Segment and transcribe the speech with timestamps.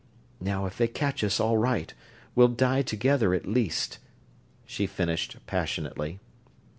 [0.39, 1.93] Now, if they catch us, all right
[2.33, 3.99] we'll die together, at least!"
[4.65, 6.17] she finished, passionately.